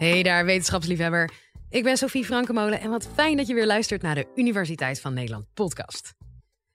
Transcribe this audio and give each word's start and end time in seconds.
Hey 0.00 0.22
daar, 0.22 0.44
wetenschapsliefhebber. 0.44 1.30
Ik 1.68 1.82
ben 1.82 1.96
Sophie 1.96 2.24
Frankemolen 2.24 2.80
en 2.80 2.90
wat 2.90 3.08
fijn 3.14 3.36
dat 3.36 3.46
je 3.46 3.54
weer 3.54 3.66
luistert 3.66 4.02
naar 4.02 4.14
de 4.14 4.26
Universiteit 4.34 5.00
van 5.00 5.14
Nederland 5.14 5.46
podcast. 5.54 6.14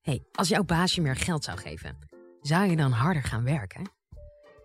Hey, 0.02 0.24
als 0.32 0.48
jouw 0.48 0.64
baas 0.64 0.96
je 0.96 1.02
meer 1.02 1.16
geld 1.16 1.44
zou 1.44 1.58
geven, 1.58 1.98
zou 2.42 2.70
je 2.70 2.76
dan 2.76 2.92
harder 2.92 3.24
gaan 3.24 3.44
werken? 3.44 3.92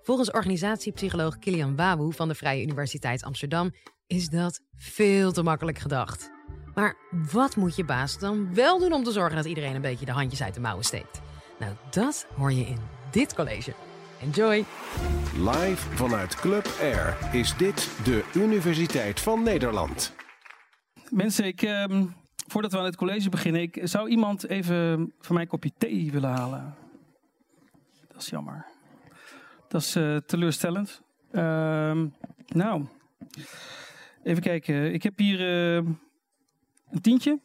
Volgens 0.03 0.31
organisatiepsycholoog 0.31 1.39
Kilian 1.39 1.77
Wawu 1.77 2.13
van 2.13 2.29
de 2.29 2.35
Vrije 2.35 2.63
Universiteit 2.63 3.23
Amsterdam 3.23 3.75
is 4.07 4.29
dat 4.29 4.61
veel 4.77 5.33
te 5.33 5.43
makkelijk 5.43 5.79
gedacht. 5.79 6.31
Maar 6.75 6.97
wat 7.33 7.57
moet 7.57 7.77
je 7.77 7.85
baas 7.85 8.19
dan 8.19 8.55
wel 8.55 8.79
doen 8.79 8.93
om 8.93 9.05
te 9.05 9.13
zorgen 9.13 9.37
dat 9.37 9.47
iedereen 9.47 9.75
een 9.75 9.81
beetje 9.81 10.07
de 10.07 10.13
handjes 10.13 10.43
uit 10.43 10.55
de 10.55 10.61
mouwen 10.61 10.85
steekt? 10.85 11.21
Nou, 11.59 11.73
dat 11.91 12.27
hoor 12.37 12.53
je 12.53 12.67
in 12.67 12.79
dit 13.11 13.35
college. 13.35 13.75
Enjoy! 14.21 14.65
Live 15.37 15.97
vanuit 15.97 16.35
Club 16.35 16.67
Air 16.81 17.17
is 17.33 17.57
dit 17.57 17.91
de 18.05 18.31
Universiteit 18.35 19.21
van 19.21 19.43
Nederland. 19.43 20.15
Mensen, 21.11 21.45
ik, 21.45 21.63
ehm, 21.63 22.07
voordat 22.47 22.73
we 22.73 22.79
aan 22.79 22.85
het 22.85 22.97
college 22.97 23.29
beginnen, 23.29 23.63
ik, 23.63 23.81
zou 23.83 24.09
iemand 24.09 24.49
even 24.49 25.13
mij 25.29 25.43
een 25.43 25.49
kopje 25.49 25.73
thee 25.79 26.13
willen 26.13 26.31
halen? 26.31 26.75
Dat 28.09 28.23
is 28.23 28.29
jammer. 28.29 28.67
Dat 29.69 29.81
is 29.81 29.97
eh, 29.97 30.17
teleurstellend. 30.17 31.03
Ehm, 31.33 32.07
nou, 32.47 32.87
even 34.23 34.43
kijken. 34.43 34.93
Ik 34.93 35.03
heb 35.03 35.19
hier 35.19 35.41
eh, 35.41 35.87
een 36.91 37.01
tientje. 37.01 37.41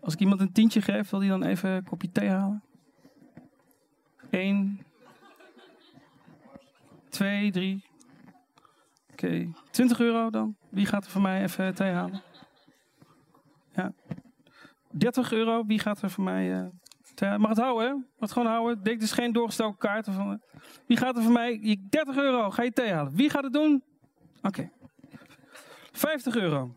Als 0.00 0.14
ik 0.14 0.20
iemand 0.20 0.40
een 0.40 0.52
tientje 0.52 0.82
geef, 0.82 1.10
wil 1.10 1.20
die 1.20 1.28
dan 1.28 1.42
even 1.42 1.70
een 1.70 1.84
kopje 1.84 2.12
thee 2.12 2.28
halen? 2.28 2.62
Eén, 4.30 4.86
twee, 7.18 7.50
drie. 7.50 7.84
Oké, 9.12 9.48
20 9.70 10.00
euro 10.00 10.30
dan. 10.30 10.56
Wie 10.68 10.86
gaat 10.86 11.04
er 11.04 11.10
voor 11.10 11.20
mij 11.20 11.42
even 11.42 11.74
thee 11.74 11.92
halen? 11.92 12.22
Ja. 13.74 13.92
30 14.90 15.32
euro. 15.32 15.64
Wie 15.66 15.78
gaat 15.78 16.02
er 16.02 16.10
voor 16.10 16.24
mij 16.24 16.70
halen? 17.18 17.40
Mag 17.40 17.50
het 17.50 17.58
houden, 17.58 17.86
hè? 17.86 17.94
Mag 17.94 18.04
het 18.18 18.32
gewoon 18.32 18.48
houden. 18.48 18.82
Denk, 18.82 19.00
dus 19.00 19.12
geen 19.12 19.32
doorgestoken 19.32 19.78
kaarten 19.78 20.12
van. 20.12 20.42
Wie 20.86 20.96
gaat 20.96 21.16
er 21.16 21.22
voor 21.22 21.32
mij? 21.32 21.78
30 21.88 22.16
euro. 22.16 22.50
Ga 22.50 22.62
je 22.62 22.72
thee 22.72 22.92
halen. 22.92 23.14
Wie 23.14 23.30
gaat 23.30 23.44
het 23.44 23.52
doen? 23.52 23.84
Oké. 24.42 24.70
50 25.92 26.36
euro. 26.36 26.74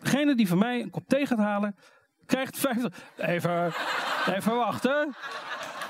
Degene 0.00 0.34
die 0.34 0.48
voor 0.48 0.58
mij 0.58 0.80
een 0.80 0.90
kop 0.90 1.08
thee 1.08 1.26
gaat 1.26 1.38
halen, 1.38 1.76
krijgt 2.26 2.58
50. 2.58 3.02
Even, 3.16 3.72
even 4.26 4.56
wachten. 4.56 5.14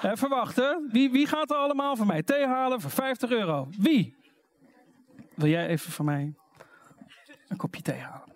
Even 0.04 0.28
wachten. 0.28 0.88
Wie, 0.92 1.10
wie 1.10 1.26
gaat 1.26 1.50
er 1.50 1.56
allemaal 1.56 1.96
voor 1.96 2.06
mij 2.06 2.22
thee 2.22 2.46
halen 2.46 2.80
voor 2.80 2.90
50 2.90 3.30
euro? 3.30 3.68
Wie? 3.78 4.14
Wil 5.34 5.48
jij 5.48 5.66
even 5.66 5.92
voor 5.92 6.04
mij 6.04 6.34
een 7.48 7.56
kopje 7.56 7.82
thee 7.82 7.98
halen? 7.98 8.32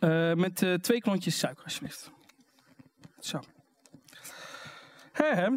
Uh, 0.00 0.34
met 0.42 0.62
uh, 0.62 0.74
twee 0.74 1.00
klontjes 1.00 1.38
suiker, 1.38 1.64
alsjeblieft. 1.64 2.10
Zo. 3.18 3.40
Hè? 5.12 5.48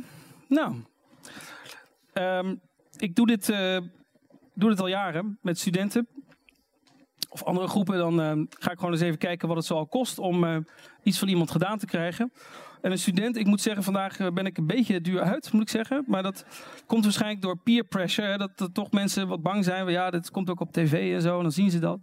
Nou. 0.47 0.83
Um, 2.13 2.61
ik 2.97 3.15
doe 3.15 3.27
dit, 3.27 3.45
doe 4.53 4.69
dit 4.69 4.79
al 4.79 4.87
jaren 4.87 5.39
met 5.41 5.59
studenten. 5.59 6.07
Of 7.29 7.43
andere 7.43 7.67
groepen. 7.67 7.97
Dan 7.97 8.47
ga 8.59 8.71
ik 8.71 8.77
gewoon 8.77 8.93
eens 8.93 9.01
even 9.01 9.17
kijken 9.17 9.47
wat 9.47 9.57
het 9.57 9.65
zo 9.65 9.75
al 9.75 9.87
kost 9.87 10.19
om 10.19 10.65
iets 11.03 11.19
van 11.19 11.27
iemand 11.27 11.51
gedaan 11.51 11.77
te 11.77 11.85
krijgen. 11.85 12.31
En 12.81 12.91
een 12.91 12.99
student, 12.99 13.37
ik 13.37 13.45
moet 13.45 13.61
zeggen, 13.61 13.83
vandaag 13.83 14.33
ben 14.33 14.45
ik 14.45 14.57
een 14.57 14.67
beetje 14.67 15.01
duur 15.01 15.21
uit, 15.21 15.51
moet 15.51 15.61
ik 15.61 15.69
zeggen. 15.69 16.03
Maar 16.07 16.23
dat 16.23 16.45
komt 16.85 17.03
waarschijnlijk 17.03 17.41
door 17.41 17.57
peer 17.57 17.83
pressure. 17.83 18.37
Dat 18.37 18.59
er 18.59 18.71
toch 18.71 18.91
mensen 18.91 19.27
wat 19.27 19.41
bang 19.41 19.63
zijn. 19.63 19.89
Ja, 19.89 20.09
dit 20.09 20.31
komt 20.31 20.49
ook 20.49 20.59
op 20.59 20.71
tv 20.71 21.13
en 21.15 21.21
zo, 21.21 21.37
en 21.37 21.41
dan 21.41 21.51
zien 21.51 21.71
ze 21.71 21.79
dat. 21.79 21.99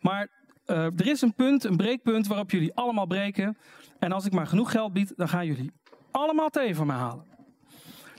Maar 0.00 0.28
uh, 0.66 0.76
er 0.76 1.06
is 1.06 1.20
een 1.20 1.34
punt, 1.34 1.64
een 1.64 1.76
breekpunt 1.76 2.26
waarop 2.26 2.50
jullie 2.50 2.74
allemaal 2.74 3.06
breken. 3.06 3.56
En 3.98 4.12
als 4.12 4.24
ik 4.24 4.32
maar 4.32 4.46
genoeg 4.46 4.70
geld 4.70 4.92
bied, 4.92 5.12
dan 5.16 5.28
gaan 5.28 5.46
jullie 5.46 5.72
allemaal 6.10 6.48
thee 6.48 6.74
van 6.74 6.86
mij 6.86 6.96
halen. 6.96 7.24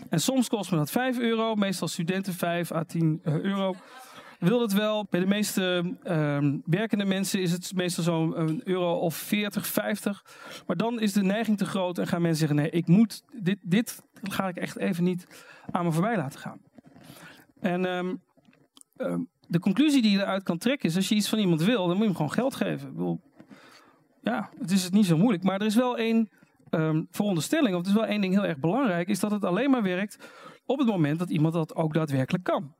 En 0.09 0.19
soms 0.19 0.49
kost 0.49 0.71
me 0.71 0.77
dat 0.77 0.91
5 0.91 1.19
euro, 1.19 1.55
meestal 1.55 1.87
studenten 1.87 2.33
5 2.33 2.71
à 2.71 2.83
10 2.83 3.19
euro 3.23 3.75
wil 4.39 4.61
het 4.61 4.73
wel. 4.73 5.07
Bij 5.09 5.19
de 5.19 5.25
meeste 5.25 5.93
uh, 6.05 6.53
werkende 6.65 7.05
mensen 7.05 7.41
is 7.41 7.51
het 7.51 7.71
meestal 7.75 8.03
zo'n 8.03 8.61
euro 8.63 8.93
of 8.93 9.15
40, 9.15 9.67
50. 9.67 10.25
Maar 10.67 10.75
dan 10.75 10.99
is 10.99 11.13
de 11.13 11.23
neiging 11.23 11.57
te 11.57 11.65
groot 11.65 11.97
en 11.97 12.07
gaan 12.07 12.21
mensen 12.21 12.47
zeggen: 12.47 12.57
nee, 12.57 12.69
ik 12.69 12.87
moet, 12.87 13.23
dit, 13.33 13.57
dit 13.61 14.01
ga 14.23 14.47
ik 14.47 14.55
echt 14.55 14.77
even 14.77 15.03
niet 15.03 15.27
aan 15.71 15.85
me 15.85 15.91
voorbij 15.91 16.15
laten 16.15 16.39
gaan. 16.39 16.59
En 17.59 17.85
um, 17.85 18.21
um, 18.97 19.27
de 19.47 19.59
conclusie 19.59 20.01
die 20.01 20.11
je 20.11 20.21
eruit 20.21 20.43
kan 20.43 20.57
trekken 20.57 20.89
is: 20.89 20.95
als 20.95 21.09
je 21.09 21.15
iets 21.15 21.29
van 21.29 21.39
iemand 21.39 21.63
wil, 21.63 21.87
dan 21.87 21.87
moet 21.87 21.97
je 21.97 22.03
hem 22.03 22.15
gewoon 22.15 22.31
geld 22.31 22.55
geven. 22.55 23.21
Ja, 24.21 24.49
het 24.59 24.71
is 24.71 24.83
het 24.83 24.93
niet 24.93 25.05
zo 25.05 25.17
moeilijk. 25.17 25.43
Maar 25.43 25.59
er 25.59 25.65
is 25.65 25.75
wel 25.75 25.97
één 25.97 26.29
um, 26.69 27.07
veronderstelling, 27.11 27.73
of 27.73 27.77
het 27.77 27.87
is 27.87 27.93
wel 27.93 28.05
één 28.05 28.21
ding 28.21 28.33
heel 28.33 28.45
erg 28.45 28.59
belangrijk: 28.59 29.07
is 29.07 29.19
dat 29.19 29.31
het 29.31 29.43
alleen 29.43 29.69
maar 29.69 29.83
werkt 29.83 30.17
op 30.65 30.79
het 30.79 30.87
moment 30.87 31.19
dat 31.19 31.29
iemand 31.29 31.53
dat 31.53 31.75
ook 31.75 31.93
daadwerkelijk 31.93 32.43
kan. 32.43 32.73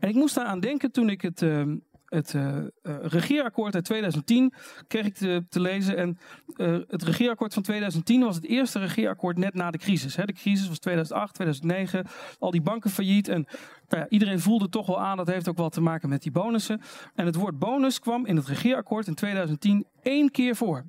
En 0.00 0.08
ik 0.08 0.14
moest 0.14 0.34
daar 0.34 0.46
aan 0.46 0.60
denken 0.60 0.92
toen 0.92 1.10
ik 1.10 1.22
het, 1.22 1.42
uh, 1.42 1.62
het 2.04 2.32
uh, 2.32 2.58
regeerakkoord 3.02 3.74
uit 3.74 3.84
2010 3.84 4.52
kreeg 4.88 5.12
te, 5.12 5.44
lezen. 5.50 5.96
En 5.96 6.18
uh, 6.56 6.78
het 6.88 7.02
regeerakkoord 7.02 7.54
van 7.54 7.62
2010 7.62 8.20
was 8.20 8.34
het 8.34 8.44
eerste 8.44 8.78
regeerakkoord 8.78 9.38
net 9.38 9.54
na 9.54 9.70
de 9.70 9.78
crisis. 9.78 10.16
Hè. 10.16 10.24
De 10.24 10.32
crisis 10.32 10.68
was 10.68 10.78
2008, 10.78 11.34
2009, 11.34 12.06
al 12.38 12.50
die 12.50 12.62
banken 12.62 12.90
failliet. 12.90 13.28
En 13.28 13.46
nou 13.88 14.02
ja, 14.02 14.08
iedereen 14.08 14.40
voelde 14.40 14.68
toch 14.68 14.86
wel 14.86 15.00
aan, 15.00 15.16
dat 15.16 15.26
heeft 15.26 15.48
ook 15.48 15.56
wat 15.56 15.72
te 15.72 15.80
maken 15.80 16.08
met 16.08 16.22
die 16.22 16.32
bonussen. 16.32 16.80
En 17.14 17.26
het 17.26 17.34
woord 17.34 17.58
bonus 17.58 17.98
kwam 17.98 18.26
in 18.26 18.36
het 18.36 18.46
regeerakkoord 18.46 19.06
in 19.06 19.14
2010 19.14 19.86
één 20.02 20.30
keer 20.30 20.56
voor. 20.56 20.84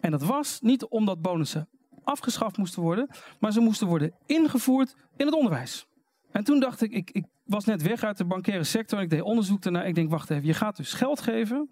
En 0.00 0.10
dat 0.10 0.22
was 0.22 0.60
niet 0.60 0.84
omdat 0.84 1.22
bonussen 1.22 1.68
afgeschaft 2.08 2.56
moesten 2.56 2.82
worden, 2.82 3.08
maar 3.40 3.52
ze 3.52 3.60
moesten 3.60 3.86
worden 3.86 4.12
ingevoerd 4.26 4.94
in 5.16 5.26
het 5.26 5.34
onderwijs. 5.34 5.86
En 6.30 6.44
toen 6.44 6.60
dacht 6.60 6.82
ik, 6.82 6.92
ik, 6.92 7.10
ik 7.10 7.24
was 7.44 7.64
net 7.64 7.82
weg 7.82 8.02
uit 8.02 8.16
de 8.16 8.24
bankaire 8.24 8.64
sector 8.64 8.98
en 8.98 9.04
ik 9.04 9.10
deed 9.10 9.22
onderzoek 9.22 9.62
daarna. 9.62 9.84
Ik 9.84 9.94
denk, 9.94 10.10
wacht 10.10 10.30
even, 10.30 10.46
je 10.46 10.54
gaat 10.54 10.76
dus 10.76 10.92
geld 10.92 11.20
geven 11.20 11.70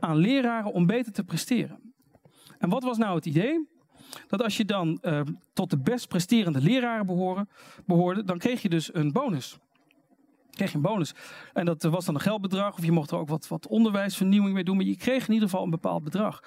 aan 0.00 0.16
leraren 0.16 0.72
om 0.72 0.86
beter 0.86 1.12
te 1.12 1.24
presteren. 1.24 1.94
En 2.58 2.68
wat 2.68 2.82
was 2.82 2.98
nou 2.98 3.14
het 3.14 3.26
idee? 3.26 3.68
Dat 4.26 4.42
als 4.42 4.56
je 4.56 4.64
dan 4.64 4.98
uh, 5.02 5.20
tot 5.52 5.70
de 5.70 5.78
best 5.78 6.08
presterende 6.08 6.60
leraren 6.60 7.06
behoren, 7.06 7.48
behoorde, 7.86 8.24
dan 8.24 8.38
kreeg 8.38 8.62
je 8.62 8.68
dus 8.68 8.94
een 8.94 9.12
bonus. 9.12 9.58
Kreeg 10.50 10.70
je 10.70 10.76
een 10.76 10.82
bonus. 10.82 11.14
En 11.52 11.64
dat 11.64 11.82
was 11.82 12.04
dan 12.04 12.14
een 12.14 12.20
geldbedrag, 12.20 12.78
of 12.78 12.84
je 12.84 12.92
mocht 12.92 13.10
er 13.10 13.18
ook 13.18 13.28
wat, 13.28 13.48
wat 13.48 13.66
onderwijsvernieuwing 13.66 14.54
mee 14.54 14.64
doen, 14.64 14.76
maar 14.76 14.84
je 14.84 14.96
kreeg 14.96 15.26
in 15.26 15.32
ieder 15.32 15.48
geval 15.48 15.64
een 15.64 15.70
bepaald 15.70 16.04
bedrag. 16.04 16.42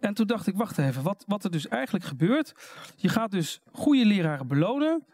En 0.00 0.14
toen 0.14 0.26
dacht 0.26 0.46
ik, 0.46 0.56
wacht 0.56 0.78
even, 0.78 1.02
wat, 1.02 1.24
wat 1.26 1.44
er 1.44 1.50
dus 1.50 1.68
eigenlijk 1.68 2.04
gebeurt. 2.04 2.52
Je 2.96 3.08
gaat 3.08 3.30
dus 3.30 3.60
goede 3.72 4.06
leraren 4.06 4.46
belonen 4.46 5.04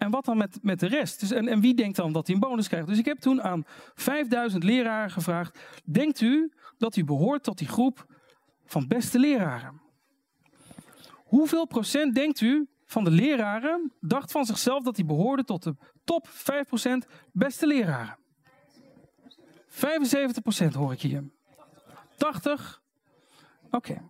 en 0.00 0.10
wat 0.10 0.24
dan 0.24 0.36
met, 0.36 0.58
met 0.62 0.80
de 0.80 0.86
rest? 0.86 1.20
Dus 1.20 1.30
en, 1.30 1.60
wie 1.60 1.74
denkt 1.74 1.96
dan 1.96 2.12
dat 2.12 2.26
hij 2.26 2.34
een 2.34 2.40
bonus 2.40 2.68
krijgt? 2.68 2.86
Dus 2.86 2.98
ik 2.98 3.04
heb 3.04 3.18
toen 3.18 3.42
aan 3.42 3.64
5000 3.94 4.64
leraren 4.64 5.10
gevraagd: 5.10 5.58
Denkt 5.84 6.20
u 6.20 6.52
dat 6.78 6.96
u 6.96 7.04
behoort 7.04 7.42
tot 7.42 7.58
die 7.58 7.68
groep 7.68 8.06
van 8.64 8.88
beste 8.88 9.18
leraren? 9.18 9.80
Hoeveel 11.14 11.66
procent 11.66 12.14
denkt 12.14 12.40
u 12.40 12.68
van 12.84 13.04
de 13.04 13.10
leraren 13.10 13.92
dacht 14.00 14.30
van 14.32 14.44
zichzelf 14.44 14.82
dat 14.82 14.96
hij 14.96 15.04
behoorde 15.04 15.44
tot 15.44 15.62
de 15.62 15.76
top 16.04 16.28
5% 16.28 16.32
beste 17.32 17.66
leraren? 17.66 18.18
75% 19.68 20.72
hoor 20.72 20.92
ik 20.92 21.00
hier. 21.00 21.30
80? 22.16 22.82
Oké. 23.70 24.02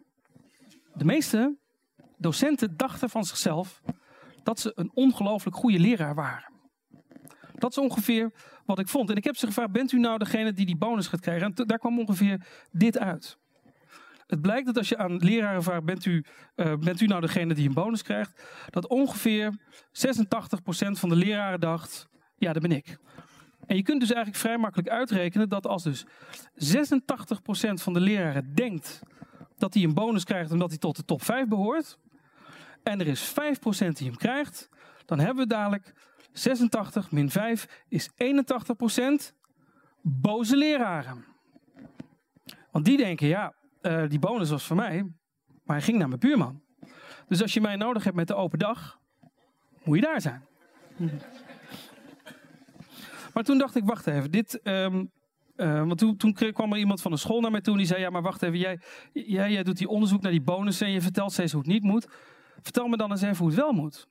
De 0.95 1.05
meeste 1.05 1.57
docenten 2.17 2.77
dachten 2.77 3.11
van 3.11 3.25
zichzelf 3.25 3.83
dat 4.43 4.61
ze 4.61 4.73
een 4.75 4.91
ongelooflijk 4.95 5.57
goede 5.57 5.79
leraar 5.79 6.15
waren. 6.15 6.53
Dat 7.55 7.71
is 7.71 7.79
ongeveer 7.79 8.33
wat 8.65 8.79
ik 8.79 8.89
vond. 8.89 9.11
En 9.11 9.17
ik 9.17 9.25
heb 9.25 9.37
ze 9.37 9.47
gevraagd: 9.47 9.73
bent 9.73 9.93
u 9.93 9.99
nou 9.99 10.19
degene 10.19 10.53
die 10.53 10.67
die 10.67 10.77
bonus 10.77 11.07
gaat 11.07 11.21
krijgen? 11.21 11.55
En 11.55 11.67
daar 11.67 11.79
kwam 11.79 11.99
ongeveer 11.99 12.47
dit 12.71 12.99
uit. 12.99 13.39
Het 14.27 14.41
blijkt 14.41 14.67
dat 14.67 14.77
als 14.77 14.89
je 14.89 14.97
aan 14.97 15.17
leraren 15.17 15.63
vraagt: 15.63 15.85
bent 15.85 16.05
u, 16.05 16.25
uh, 16.57 16.75
bent 16.77 17.01
u 17.01 17.07
nou 17.07 17.21
degene 17.21 17.55
die 17.55 17.69
een 17.69 17.75
bonus 17.75 18.03
krijgt? 18.03 18.43
Dat 18.71 18.89
ongeveer 18.89 19.51
86% 19.51 19.53
van 20.91 21.09
de 21.09 21.17
leraren 21.17 21.61
dacht: 21.61 22.09
ja, 22.37 22.53
dat 22.53 22.63
ben 22.63 22.73
ik. 22.73 22.99
En 23.67 23.77
je 23.77 23.83
kunt 23.83 24.01
dus 24.01 24.13
eigenlijk 24.13 24.43
vrij 24.43 24.59
makkelijk 24.59 24.89
uitrekenen 24.89 25.49
dat 25.49 25.67
als 25.67 25.83
dus 25.83 26.05
86% 26.05 26.07
van 27.75 27.93
de 27.93 28.01
leraren 28.01 28.55
denkt 28.55 29.03
dat 29.57 29.75
hij 29.75 29.83
een 29.83 29.95
bonus 29.95 30.25
krijgt 30.25 30.53
omdat 30.53 30.69
hij 30.69 30.79
tot 30.79 30.97
de 30.97 31.05
top 31.05 31.23
5 31.23 31.47
behoort, 31.47 31.99
en 32.83 33.01
er 33.01 33.07
is 33.07 33.31
5% 33.31 33.35
die 33.89 34.07
hem 34.07 34.17
krijgt, 34.17 34.69
dan 35.05 35.19
hebben 35.19 35.43
we 35.43 35.55
dadelijk 35.55 35.93
86 36.33 37.11
min 37.11 37.31
5 37.31 37.85
is 37.89 38.11
81% 38.11 38.15
boze 40.03 40.57
leraren. 40.57 41.25
Want 42.71 42.85
die 42.85 42.97
denken, 42.97 43.27
ja, 43.27 43.55
uh, 43.83 44.09
die 44.09 44.19
bonus 44.19 44.51
was 44.51 44.67
voor 44.67 44.77
mij, 44.77 45.03
maar 45.65 45.77
hij 45.77 45.83
ging 45.83 45.99
naar 45.99 46.09
mijn 46.09 46.21
buurman. 46.21 46.63
Dus 47.29 47.43
als 47.43 47.55
je 47.55 47.61
mij 47.61 47.77
nodig 47.77 48.05
hebt 48.05 48.17
met 48.17 48.29
de 48.29 48.35
open 48.35 48.59
dag, 48.59 48.99
moet 49.85 49.97
je 49.97 50.03
daar 50.03 50.21
zijn. 50.21 50.45
Maar 53.35 53.43
toen 53.43 53.59
dacht 53.59 53.77
ik, 53.77 53.85
wacht 53.85 54.07
even, 54.07 54.31
dit... 54.31 54.61
ehm, 54.63 55.05
eh, 55.57 55.87
want 55.87 56.19
toen, 56.19 56.33
kwam 56.53 56.73
er 56.73 56.79
iemand 56.79 57.03
van 57.03 57.11
de 57.11 57.17
school 57.17 57.41
naar 57.41 57.51
mij 57.51 57.61
toe 57.61 57.73
en 57.73 57.79
die 57.79 57.89
zei: 57.89 58.01
Ja, 58.01 58.11
maar 58.11 58.23
wacht 58.23 58.43
even, 58.43 58.59
jij, 58.59 58.81
jij, 59.13 59.53
jij 59.53 59.63
doet 59.63 59.79
die 59.79 59.89
onderzoek 59.89 60.21
naar 60.21 60.31
die 60.31 60.41
bonussen 60.41 60.87
en 60.87 60.93
je 60.93 61.01
vertelt 61.01 61.33
steeds 61.33 61.53
hoe 61.53 61.61
het 61.61 61.71
niet 61.71 61.83
moet. 61.83 62.09
Vertel 62.63 62.89
me 62.89 62.97
dan 62.97 63.11
eens 63.11 63.23
even 63.23 63.37
hoe 63.37 63.47
het 63.47 63.57
wel 63.57 63.73
moet. 63.73 64.09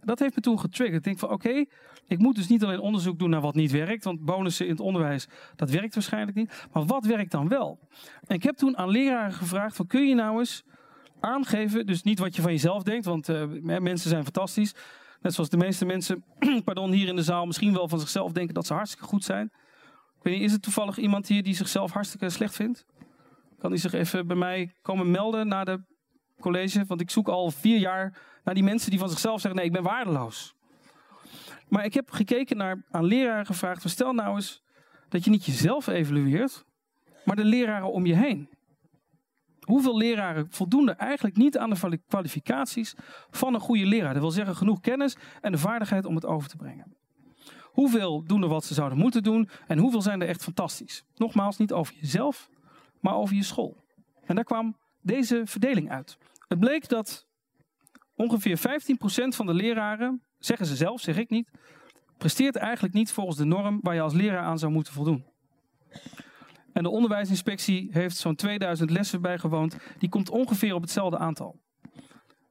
Dat 0.00 0.18
heeft 0.18 0.34
me 0.34 0.40
toen 0.40 0.60
getriggerd. 0.60 0.98
Ik 0.98 1.04
denk 1.04 1.18
van 1.18 1.30
oké, 1.30 1.64
ik 2.06 2.18
moet 2.18 2.34
dus 2.34 2.48
niet 2.48 2.64
alleen 2.64 2.80
onderzoek 2.80 3.18
doen 3.18 3.30
naar 3.30 3.40
wat 3.40 3.54
niet 3.54 3.70
werkt, 3.70 4.04
want 4.04 4.24
bonussen 4.24 4.66
in 4.66 4.70
het 4.70 4.80
onderwijs, 4.80 5.28
dat 5.56 5.70
werkt 5.70 5.94
waarschijnlijk 5.94 6.36
niet. 6.36 6.66
Maar 6.72 6.84
wat 6.84 7.04
werkt 7.04 7.30
dan 7.30 7.48
wel? 7.48 7.78
En 8.26 8.34
ik 8.34 8.42
heb 8.42 8.56
toen 8.56 8.76
aan 8.76 8.88
leraren 8.88 9.32
gevraagd: 9.32 9.76
van, 9.76 9.86
kun 9.86 10.08
je 10.08 10.14
nou 10.14 10.38
eens 10.38 10.64
aangeven, 11.20 11.86
dus 11.86 12.02
niet 12.02 12.18
wat 12.18 12.36
je 12.36 12.42
van 12.42 12.52
jezelf 12.52 12.82
denkt, 12.82 13.04
want 13.04 13.28
eh, 13.28 13.46
mensen 13.62 14.10
zijn 14.10 14.22
fantastisch. 14.22 14.74
Net 15.20 15.34
zoals 15.34 15.50
de 15.50 15.56
meeste 15.56 15.84
mensen, 15.84 16.24
pardon, 16.64 16.92
hier 16.92 17.08
in 17.08 17.16
de 17.16 17.22
zaal 17.22 17.46
misschien 17.46 17.72
wel 17.72 17.88
van 17.88 18.00
zichzelf 18.00 18.32
denken 18.32 18.54
dat 18.54 18.66
ze 18.66 18.74
hartstikke 18.74 19.06
goed 19.06 19.24
zijn. 19.24 19.52
Ik 20.22 20.40
is 20.40 20.52
er 20.52 20.60
toevallig 20.60 20.98
iemand 20.98 21.26
hier 21.26 21.42
die 21.42 21.54
zichzelf 21.54 21.92
hartstikke 21.92 22.30
slecht 22.30 22.54
vindt? 22.54 22.86
Kan 23.58 23.70
die 23.70 23.80
zich 23.80 23.92
even 23.92 24.26
bij 24.26 24.36
mij 24.36 24.74
komen 24.82 25.10
melden 25.10 25.48
na 25.48 25.64
de 25.64 25.80
college? 26.40 26.84
Want 26.86 27.00
ik 27.00 27.10
zoek 27.10 27.28
al 27.28 27.50
vier 27.50 27.78
jaar 27.78 28.18
naar 28.44 28.54
die 28.54 28.64
mensen 28.64 28.90
die 28.90 28.98
van 28.98 29.08
zichzelf 29.08 29.40
zeggen: 29.40 29.60
nee, 29.60 29.68
ik 29.68 29.72
ben 29.72 29.82
waardeloos. 29.82 30.54
Maar 31.68 31.84
ik 31.84 31.94
heb 31.94 32.10
gekeken 32.10 32.56
naar 32.56 32.84
aan 32.90 33.04
leraren 33.04 33.46
gevraagd: 33.46 33.90
stel 33.90 34.12
nou 34.12 34.34
eens 34.34 34.62
dat 35.08 35.24
je 35.24 35.30
niet 35.30 35.44
jezelf 35.44 35.86
evalueert, 35.86 36.64
maar 37.24 37.36
de 37.36 37.44
leraren 37.44 37.92
om 37.92 38.06
je 38.06 38.14
heen. 38.14 38.48
Hoeveel 39.60 39.96
leraren 39.96 40.46
voldoen 40.50 40.88
er 40.88 40.96
eigenlijk 40.96 41.36
niet 41.36 41.58
aan 41.58 41.70
de 41.70 41.76
kwali- 41.76 42.02
kwalificaties 42.08 42.94
van 43.30 43.54
een 43.54 43.60
goede 43.60 43.86
leraar? 43.86 44.12
Dat 44.12 44.22
wil 44.22 44.30
zeggen 44.30 44.56
genoeg 44.56 44.80
kennis 44.80 45.16
en 45.40 45.52
de 45.52 45.58
vaardigheid 45.58 46.04
om 46.04 46.14
het 46.14 46.26
over 46.26 46.48
te 46.48 46.56
brengen. 46.56 46.96
Hoeveel 47.62 48.24
doen 48.26 48.42
er 48.42 48.48
wat 48.48 48.64
ze 48.64 48.74
zouden 48.74 48.98
moeten 48.98 49.22
doen 49.22 49.48
en 49.66 49.78
hoeveel 49.78 50.02
zijn 50.02 50.22
er 50.22 50.28
echt 50.28 50.42
fantastisch? 50.42 51.04
Nogmaals, 51.14 51.56
niet 51.56 51.72
over 51.72 51.94
jezelf, 52.00 52.48
maar 53.00 53.14
over 53.14 53.34
je 53.34 53.42
school. 53.42 53.84
En 54.24 54.34
daar 54.34 54.44
kwam 54.44 54.76
deze 55.06 55.42
verdeling 55.44 55.90
uit. 55.90 56.18
Het 56.48 56.58
bleek 56.58 56.88
dat 56.88 57.26
ongeveer 58.14 58.58
15% 58.58 58.62
van 59.28 59.46
de 59.46 59.54
leraren, 59.54 60.22
zeggen 60.38 60.66
ze 60.66 60.76
zelf, 60.76 61.00
zeg 61.00 61.16
ik 61.16 61.30
niet, 61.30 61.50
presteert 62.18 62.56
eigenlijk 62.56 62.94
niet 62.94 63.12
volgens 63.12 63.36
de 63.36 63.44
norm 63.44 63.78
waar 63.82 63.94
je 63.94 64.00
als 64.00 64.14
leraar 64.14 64.44
aan 64.44 64.58
zou 64.58 64.72
moeten 64.72 64.92
voldoen. 64.92 65.24
En 66.72 66.82
de 66.82 66.88
onderwijsinspectie 66.88 67.88
heeft 67.90 68.16
zo'n 68.16 68.34
2000 68.34 68.90
lessen 68.90 69.20
bijgewoond. 69.20 69.76
Die 69.98 70.08
komt 70.08 70.30
ongeveer 70.30 70.74
op 70.74 70.80
hetzelfde 70.80 71.18
aantal. 71.18 71.60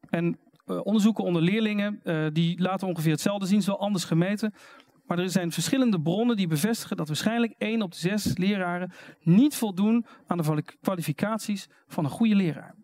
En 0.09 0.39
eh, 0.65 0.79
onderzoeken 0.85 1.23
onder 1.23 1.41
leerlingen, 1.41 1.99
eh, 2.03 2.25
die 2.31 2.61
laten 2.61 2.87
ongeveer 2.87 3.11
hetzelfde 3.11 3.45
zien, 3.45 3.61
wel 3.65 3.79
anders 3.79 4.03
gemeten. 4.03 4.53
Maar 5.05 5.19
er 5.19 5.29
zijn 5.29 5.51
verschillende 5.51 6.01
bronnen 6.01 6.35
die 6.35 6.47
bevestigen 6.47 6.97
dat 6.97 7.07
waarschijnlijk 7.07 7.53
1 7.57 7.81
op 7.81 7.91
de 7.91 7.97
6 7.97 8.37
leraren 8.37 8.91
niet 9.21 9.55
voldoen 9.55 10.05
aan 10.27 10.37
de 10.37 10.43
kwali- 10.43 10.77
kwalificaties 10.81 11.67
van 11.87 12.03
een 12.03 12.09
goede 12.09 12.35
leraar. 12.35 12.75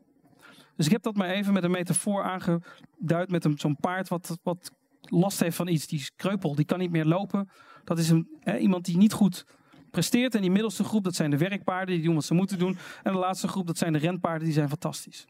Dus 0.76 0.86
ik 0.86 0.92
heb 0.92 1.04
dat 1.04 1.16
maar 1.16 1.30
even 1.30 1.54
met 1.54 1.64
een 1.64 1.72
metafoor 1.72 2.24
aangeduid 2.24 3.30
met 3.30 3.48
zo'n 3.56 3.76
paard 3.76 4.08
wat, 4.08 4.40
wat 4.44 4.72
last 5.02 5.40
heeft 5.40 5.56
van 5.56 5.68
iets. 5.68 5.88
Die 5.88 6.00
is 6.00 6.12
kreupel, 6.16 6.56
die 6.56 6.66
kan 6.66 6.80
niet 6.80 6.92
meer 6.92 7.06
lopen. 7.06 7.50
Dat 7.84 8.00
is 8.00 8.10
een, 8.10 8.28
iemand 8.60 8.86
die 8.86 8.98
niet 8.98 9.14
goed 9.14 9.46
presteert. 9.92 10.36
En 10.36 10.42
die 10.42 10.52
middelste 10.52 10.84
groep, 10.84 11.04
dat 11.04 11.16
zijn 11.16 11.32
de 11.32 11.38
werkpaarden, 11.38 11.96
die 11.96 12.04
doen 12.04 12.16
wat 12.16 12.24
ze 12.24 12.34
moeten 12.34 12.60
doen. 12.60 12.78
En 13.04 13.12
de 13.14 13.20
laatste 13.20 13.48
groep, 13.48 13.68
dat 13.68 13.78
zijn 13.78 13.94
de 13.94 14.00
renpaarden, 14.00 14.44
die 14.44 14.54
zijn 14.54 14.70
fantastisch. 14.70 15.26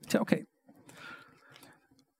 Ik 0.00 0.10
zei, 0.10 0.22
oké. 0.22 0.44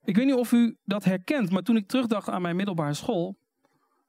Ik 0.05 0.17
weet 0.17 0.27
niet 0.27 0.35
of 0.35 0.53
u 0.53 0.77
dat 0.85 1.05
herkent, 1.05 1.51
maar 1.51 1.63
toen 1.63 1.77
ik 1.77 1.87
terugdacht 1.87 2.29
aan 2.29 2.43
mijn 2.43 2.57
middelbare 2.57 2.95
school, 2.95 3.37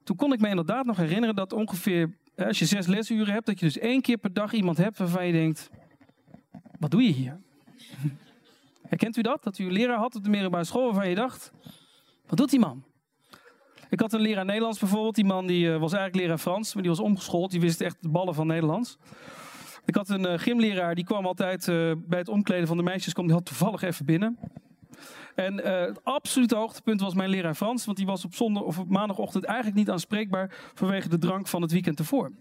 toen 0.04 0.16
kon 0.16 0.34
ik 0.34 0.40
me 0.40 0.50
inderdaad 0.50 0.86
nog 0.86 0.98
herinneren 0.98 1.36
dat 1.36 1.54
ongeveer, 1.54 2.18
als 2.36 2.60
je 2.60 2.66
zes 2.66 2.88
lesuren 2.88 3.34
hebt, 3.34 3.46
dat 3.46 3.60
je 3.60 3.66
dus 3.66 3.78
één 3.78 4.02
keer 4.02 4.18
per 4.18 4.34
dag 4.34 4.54
iemand 4.54 4.78
hebt 4.78 4.98
waarvan 4.98 5.26
je 5.26 5.34
denkt, 5.34 5.70
wat 6.80 6.92
doe 6.92 7.04
je 7.04 7.12
hier? 7.12 7.40
Herkent 8.90 9.18
u 9.18 9.22
dat? 9.22 9.44
Dat 9.44 9.58
u 9.58 9.66
een 9.66 9.72
leraar 9.72 9.98
had 9.98 10.16
op 10.16 10.24
de 10.24 10.30
middelbare 10.30 10.64
school 10.64 10.86
waarvan 10.86 11.10
je 11.10 11.16
dacht, 11.16 11.52
wat 12.28 12.38
doet 12.38 12.50
die 12.50 12.60
man? 12.60 12.84
Ik 13.92 14.00
had 14.00 14.14
een 14.14 14.22
leraar 14.22 14.46
Nederlands 14.46 14.80
bijvoorbeeld. 14.80 15.16
Die 15.16 15.26
man 15.26 15.48
die, 15.48 15.74
eh, 15.74 15.80
was 15.80 15.94
eigenlijk 15.94 16.24
leraar 16.24 16.38
Frans, 16.38 16.74
maar 16.74 16.84
die 16.84 16.92
was 16.92 17.02
omgeschoold. 17.02 17.52
Die 17.52 17.60
wist 17.60 17.82
echt 17.82 17.98
de 18.00 18.10
ballen 18.10 18.34
van 18.34 18.48
Nederlands. 18.48 18.98
Ik 19.86 19.96
had 19.96 20.10
een 20.10 20.26
eh, 20.26 20.40
gymleraar, 20.40 20.96
die 20.96 21.04
kwam 21.04 21.26
altijd 21.26 21.68
eh, 21.68 21.92
bij 21.98 22.20
het 22.20 22.28
omkleden 22.28 22.68
van 22.68 22.78
de 22.78 22.84
meisjes, 22.84 23.14
kwam 23.14 23.26
die 23.26 23.36
had 23.36 23.46
toevallig 23.46 23.82
even 23.82 24.06
binnen. 24.06 24.38
En 25.36 25.64
eh, 25.64 25.86
het 25.86 26.04
absolute 26.04 26.56
hoogtepunt 26.56 27.02
was 27.02 27.14
mijn 27.14 27.30
leraar 27.30 27.56
Frans, 27.56 27.86
want 27.86 27.98
die 27.98 28.06
was 28.06 28.26
op 28.26 28.36
zondag 28.36 28.64
of 28.64 28.80
op 28.80 28.90
maandagochtend 28.90 29.44
eigenlijk 29.44 29.78
niet 29.78 29.90
aanspreekbaar 29.90 30.56
vanwege 30.74 31.10
de 31.10 31.18
drank 31.18 31.48
van 31.48 31.62
het 31.62 31.72
weekend 31.72 32.00
ervoor. 32.00 32.32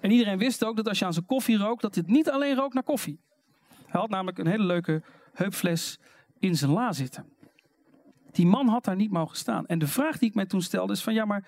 En 0.00 0.10
iedereen 0.10 0.38
wist 0.38 0.64
ook 0.64 0.76
dat 0.76 0.88
als 0.88 0.98
je 0.98 1.04
aan 1.04 1.12
zijn 1.12 1.26
koffie 1.26 1.56
rook, 1.56 1.80
dat 1.80 1.94
dit 1.94 2.06
niet 2.06 2.30
alleen 2.30 2.54
rook 2.54 2.74
naar 2.74 2.82
koffie. 2.82 3.18
Hij 3.86 4.00
had 4.00 4.10
namelijk 4.10 4.38
een 4.38 4.46
hele 4.46 4.64
leuke 4.64 5.02
heupfles 5.32 5.98
in 6.38 6.56
zijn 6.56 6.70
la 6.70 6.92
zitten. 6.92 7.24
Die 8.32 8.46
man 8.46 8.68
had 8.68 8.84
daar 8.84 8.96
niet 8.96 9.10
mogen 9.10 9.36
staan. 9.36 9.66
En 9.66 9.78
de 9.78 9.86
vraag 9.86 10.18
die 10.18 10.28
ik 10.28 10.34
mij 10.34 10.46
toen 10.46 10.62
stelde 10.62 10.92
is 10.92 11.02
van 11.02 11.14
ja, 11.14 11.24
maar 11.24 11.44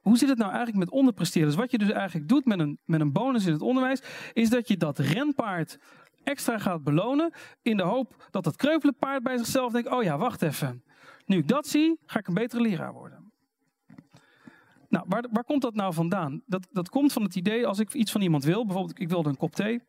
hoe 0.00 0.18
zit 0.18 0.28
het 0.28 0.38
nou 0.38 0.50
eigenlijk 0.50 0.78
met 0.78 0.90
onderpresteerders? 0.90 1.56
Wat 1.56 1.70
je 1.70 1.78
dus 1.78 1.90
eigenlijk 1.90 2.28
doet 2.28 2.44
met 2.44 2.58
een, 2.58 2.78
met 2.84 3.00
een 3.00 3.12
bonus 3.12 3.46
in 3.46 3.52
het 3.52 3.62
onderwijs, 3.62 4.02
is 4.32 4.50
dat 4.50 4.68
je 4.68 4.76
dat 4.76 4.98
renpaard 4.98 5.78
extra 6.24 6.58
gaat 6.58 6.84
belonen 6.84 7.32
in 7.62 7.76
de 7.76 7.82
hoop 7.82 8.28
dat 8.30 8.44
dat 8.44 8.56
kreupele 8.56 8.92
paard 8.92 9.22
bij 9.22 9.36
zichzelf 9.36 9.72
denkt, 9.72 9.90
oh 9.90 10.02
ja, 10.02 10.18
wacht 10.18 10.42
even. 10.42 10.84
Nu 11.26 11.38
ik 11.38 11.48
dat 11.48 11.66
zie, 11.66 11.98
ga 12.06 12.18
ik 12.18 12.26
een 12.26 12.34
betere 12.34 12.62
leraar 12.62 12.92
worden. 12.92 13.32
Nou, 14.88 15.04
waar, 15.08 15.24
waar 15.32 15.44
komt 15.44 15.62
dat 15.62 15.74
nou 15.74 15.94
vandaan? 15.94 16.42
Dat, 16.46 16.68
dat 16.72 16.88
komt 16.88 17.12
van 17.12 17.22
het 17.22 17.36
idee, 17.36 17.66
als 17.66 17.78
ik 17.78 17.94
iets 17.94 18.12
van 18.12 18.20
iemand 18.20 18.44
wil, 18.44 18.64
bijvoorbeeld 18.64 19.00
ik 19.00 19.08
wilde 19.08 19.28
een 19.28 19.36
kop 19.36 19.54
thee, 19.54 19.82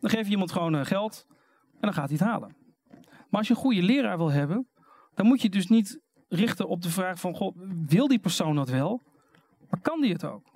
dan 0.00 0.10
geef 0.10 0.24
je 0.24 0.30
iemand 0.30 0.52
gewoon 0.52 0.74
eh, 0.74 0.84
geld 0.84 1.26
en 1.72 1.80
dan 1.80 1.92
gaat 1.92 2.08
hij 2.08 2.18
het 2.18 2.28
halen. 2.28 2.56
Maar 2.98 3.38
als 3.38 3.48
je 3.48 3.54
een 3.54 3.60
goede 3.60 3.82
leraar 3.82 4.16
wil 4.16 4.30
hebben, 4.30 4.68
dan 5.14 5.26
moet 5.26 5.42
je 5.42 5.48
dus 5.48 5.66
niet 5.66 6.00
richten 6.28 6.68
op 6.68 6.82
de 6.82 6.90
vraag 6.90 7.20
van, 7.20 7.34
goh, 7.34 7.56
wil 7.86 8.08
die 8.08 8.18
persoon 8.18 8.56
dat 8.56 8.68
wel? 8.68 9.02
Maar 9.70 9.80
kan 9.80 10.00
die 10.00 10.12
het 10.12 10.24
ook? 10.24 10.46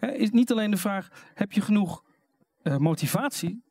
Is 0.00 0.30
niet 0.30 0.52
alleen 0.52 0.70
de 0.70 0.76
vraag, 0.76 1.30
heb 1.34 1.52
je 1.52 1.60
genoeg 1.60 2.04
eh, 2.62 2.76
motivatie, 2.76 3.63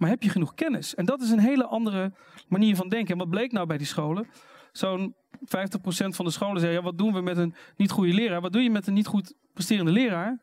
maar 0.00 0.08
heb 0.10 0.22
je 0.22 0.28
genoeg 0.28 0.54
kennis? 0.54 0.94
En 0.94 1.04
dat 1.04 1.20
is 1.20 1.30
een 1.30 1.38
hele 1.38 1.66
andere 1.66 2.12
manier 2.48 2.76
van 2.76 2.88
denken. 2.88 3.12
En 3.12 3.18
wat 3.18 3.28
bleek 3.28 3.52
nou 3.52 3.66
bij 3.66 3.78
die 3.78 3.86
scholen? 3.86 4.26
Zo'n 4.72 5.14
50% 5.14 5.44
van 6.08 6.24
de 6.24 6.30
scholen 6.30 6.60
zei, 6.60 6.72
ja, 6.72 6.82
wat 6.82 6.98
doen 6.98 7.12
we 7.12 7.20
met 7.20 7.36
een 7.36 7.54
niet 7.76 7.90
goede 7.90 8.12
leraar? 8.12 8.40
Wat 8.40 8.52
doe 8.52 8.62
je 8.62 8.70
met 8.70 8.86
een 8.86 8.94
niet 8.94 9.06
goed 9.06 9.34
presterende 9.52 9.90
leraar? 9.90 10.42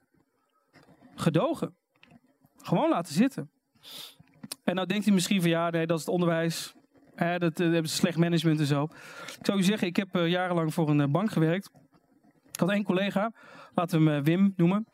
Gedogen. 1.15 1.75
Gewoon 2.57 2.89
laten 2.89 3.13
zitten. 3.13 3.49
En 4.63 4.75
nou 4.75 4.87
denkt 4.87 5.05
u 5.05 5.11
misschien 5.11 5.41
van, 5.41 5.49
ja, 5.49 5.69
nee, 5.69 5.85
dat 5.85 5.99
is 5.99 6.05
het 6.05 6.13
onderwijs. 6.13 6.73
Hè, 7.15 7.37
dat 7.37 7.59
eh, 7.59 7.71
hebben 7.71 7.89
ze 7.89 7.95
slecht 7.95 8.17
management 8.17 8.59
en 8.59 8.65
zo. 8.65 8.83
Ik 9.39 9.45
zou 9.45 9.57
u 9.57 9.63
zeggen, 9.63 9.87
ik 9.87 9.95
heb 9.95 10.15
eh, 10.15 10.27
jarenlang 10.27 10.73
voor 10.73 10.89
een 10.89 11.01
eh, 11.01 11.07
bank 11.07 11.31
gewerkt. 11.31 11.69
Ik 12.51 12.59
had 12.59 12.69
één 12.69 12.83
collega, 12.83 13.31
laten 13.73 14.03
we 14.03 14.09
hem 14.09 14.23
Wim 14.23 14.53
noemen. 14.55 14.87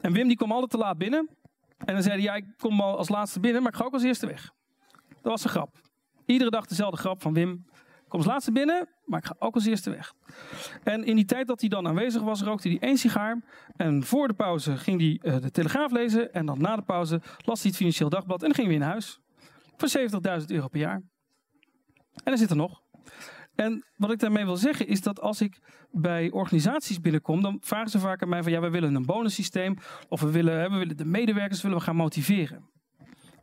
En 0.00 0.12
Wim 0.12 0.28
die 0.28 0.36
kwam 0.36 0.52
altijd 0.52 0.70
te 0.70 0.78
laat 0.78 0.98
binnen. 0.98 1.28
En 1.84 1.94
dan 1.94 2.02
zei 2.02 2.14
hij, 2.14 2.24
ja, 2.24 2.34
ik 2.34 2.44
kom 2.56 2.80
al 2.80 2.96
als 2.96 3.08
laatste 3.08 3.40
binnen, 3.40 3.62
maar 3.62 3.72
ik 3.72 3.78
ga 3.78 3.84
ook 3.84 3.92
als 3.92 4.02
eerste 4.02 4.26
weg. 4.26 4.52
Dat 5.08 5.32
was 5.32 5.44
een 5.44 5.50
grap. 5.50 5.76
Iedere 6.26 6.50
dag 6.50 6.66
dezelfde 6.66 6.96
grap 6.96 7.22
van 7.22 7.34
Wim. 7.34 7.66
Ik 8.08 8.14
kom 8.14 8.18
als 8.18 8.28
laatste 8.28 8.52
binnen, 8.52 8.88
maar 9.04 9.18
ik 9.18 9.26
ga 9.26 9.34
ook 9.38 9.54
als 9.54 9.66
eerste 9.66 9.90
weg. 9.90 10.14
En 10.84 11.04
in 11.04 11.16
die 11.16 11.24
tijd 11.24 11.46
dat 11.46 11.60
hij 11.60 11.68
dan 11.68 11.86
aanwezig 11.86 12.22
was, 12.22 12.42
rookte 12.42 12.68
hij 12.68 12.78
één 12.80 12.96
sigaar. 12.96 13.42
En 13.76 14.04
voor 14.04 14.28
de 14.28 14.34
pauze 14.34 14.76
ging 14.76 15.00
hij 15.00 15.32
eh, 15.32 15.40
de 15.40 15.50
Telegraaf 15.50 15.90
lezen. 15.90 16.32
En 16.32 16.46
dan 16.46 16.60
na 16.60 16.76
de 16.76 16.82
pauze 16.82 17.20
las 17.44 17.60
hij 17.60 17.68
het 17.68 17.76
Financieel 17.76 18.08
Dagblad. 18.08 18.40
En 18.40 18.46
dan 18.46 18.54
ging 18.54 18.68
weer 18.68 18.78
naar 18.78 18.88
huis. 18.88 19.20
Voor 19.76 19.88
70.000 20.40 20.46
euro 20.46 20.68
per 20.68 20.80
jaar. 20.80 21.02
En 22.14 22.22
hij 22.24 22.36
zit 22.36 22.50
er 22.50 22.56
nog. 22.56 22.82
En 23.60 23.84
wat 23.96 24.10
ik 24.10 24.18
daarmee 24.18 24.44
wil 24.44 24.56
zeggen 24.56 24.86
is 24.86 25.02
dat 25.02 25.20
als 25.20 25.40
ik 25.40 25.58
bij 25.90 26.30
organisaties 26.30 27.00
binnenkom, 27.00 27.42
dan 27.42 27.58
vragen 27.60 27.90
ze 27.90 27.98
vaak 27.98 28.22
aan 28.22 28.28
mij 28.28 28.42
van 28.42 28.52
ja, 28.52 28.60
we 28.60 28.70
willen 28.70 28.94
een 28.94 29.06
bonussysteem 29.06 29.76
of 30.08 30.20
we 30.20 30.30
willen, 30.30 30.70
we 30.70 30.78
willen 30.78 30.96
de 30.96 31.04
medewerkers 31.04 31.62
willen 31.62 31.78
we 31.78 31.84
gaan 31.84 31.96
motiveren. 31.96 32.70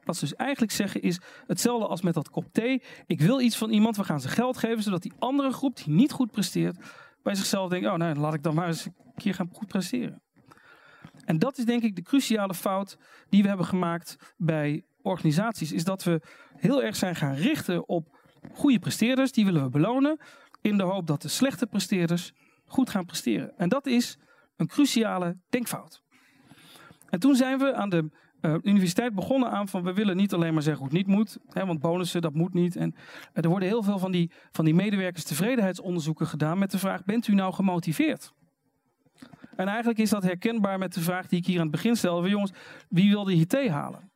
Wat 0.03 0.15
ze 0.17 0.25
dus 0.25 0.36
eigenlijk 0.36 0.72
zeggen 0.72 1.01
is 1.01 1.19
hetzelfde 1.48 1.88
als 1.88 2.01
met 2.01 2.13
dat 2.13 2.29
kop 2.29 2.45
thee. 2.51 2.81
Ik 3.05 3.22
wil 3.22 3.41
iets 3.41 3.57
van 3.57 3.69
iemand, 3.69 3.98
we 3.98 4.03
gaan 4.03 4.22
ze 4.22 4.27
geld 4.27 4.57
geven, 4.57 4.84
zodat 4.84 5.01
die 5.01 5.13
andere 5.19 5.51
groep 5.51 5.75
die 5.75 5.93
niet 5.93 6.12
goed 6.12 6.31
presteert, 6.31 6.77
bij 7.24 7.36
zichzelf 7.36 7.69
denkt, 7.69 7.88
oh 7.88 7.95
nou, 7.95 8.15
laat 8.15 8.34
ik 8.34 8.43
dan 8.43 8.55
maar 8.55 8.67
eens 8.67 8.86
een 8.86 8.93
keer 9.15 9.34
gaan 9.34 9.50
goed 9.51 9.67
presteren. 9.67 10.22
En 11.25 11.39
dat 11.39 11.57
is 11.57 11.65
denk 11.65 11.84
ik 11.84 11.95
de 11.95 12.01
cruciale 12.01 12.53
fout 12.53 12.98
die 13.29 13.41
we 13.41 13.48
hebben 13.48 13.65
gemaakt 13.65 14.34
bij 14.38 14.86
organisaties, 15.01 15.72
is 15.72 15.84
dat 15.84 16.03
we 16.03 16.22
heel 16.55 16.84
erg 16.84 16.95
zijn 16.95 17.15
gaan 17.15 17.34
richten 17.34 17.88
op 17.88 18.24
goede 18.54 18.80
presteerders, 18.80 19.32
die 19.32 19.46
willen 19.46 19.64
we 19.64 19.70
belonen, 19.70 20.20
in 20.62 20.78
de 20.78 20.84
hoop 20.84 21.08
dat 21.08 21.22
de 21.22 21.28
slechte 21.28 21.68
presteerders 21.68 22.34
goed 22.66 22.90
gaan 22.90 23.06
presteren. 23.06 23.58
En 23.58 23.70
dat 23.70 23.86
is 23.86 24.18
een 24.56 24.68
cruciale 24.68 25.38
denkfout. 25.50 26.04
En 27.10 27.20
toen 27.20 27.36
zijn 27.36 27.58
we 27.58 27.74
aan 27.74 27.90
de 27.90 28.10
uh, 28.42 28.56
universiteit 28.62 29.16
begonnen 29.16 29.52
aan 29.52 29.68
van 29.68 29.84
we 29.84 29.94
willen 29.94 30.16
niet 30.16 30.34
alleen 30.34 30.54
maar 30.54 30.62
zeggen 30.62 30.84
hoe 30.84 30.98
het 30.98 31.08
niet 31.08 31.16
moet, 31.16 31.38
hè, 31.50 31.66
want 31.66 31.80
bonussen 31.80 32.22
dat 32.22 32.34
moet 32.34 32.54
niet. 32.54 32.75
En 32.75 32.94
uh, 32.96 33.44
er 33.44 33.50
worden 33.50 33.68
heel 33.68 33.84
veel 33.84 34.00
van 34.00 34.12
die, 34.12 34.32
van 34.52 34.66
die 34.66 34.74
medewerkers 34.74 35.24
tevredenheidsonderzoeken 35.24 36.28
gedaan 36.28 36.58
met 36.58 36.72
de 36.72 36.80
vraag: 36.80 37.04
bent 37.04 37.28
u 37.28 37.34
nou 37.34 37.54
gemotiveerd? 37.54 38.34
En 39.56 39.68
eigenlijk 39.68 40.00
is 40.00 40.10
dat 40.10 40.24
herkenbaar 40.24 40.78
met 40.78 40.94
de 40.94 41.02
vraag 41.02 41.28
die 41.28 41.40
ik 41.40 41.46
hier 41.46 41.56
aan 41.56 41.62
het 41.62 41.72
begin 41.72 41.96
stelde. 41.96 42.30
Jongens, 42.30 42.52
wie 42.90 43.10
wil 43.10 43.24
de 43.24 43.34
IT 43.34 43.68
halen? 43.68 44.12